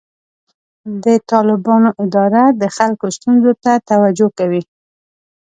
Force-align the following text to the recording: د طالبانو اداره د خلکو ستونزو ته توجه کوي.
د 1.03 1.05
طالبانو 1.31 1.89
اداره 2.03 2.43
د 2.61 2.63
خلکو 2.75 3.05
ستونزو 3.17 3.51
ته 3.63 3.73
توجه 3.89 4.27
کوي. 4.37 4.63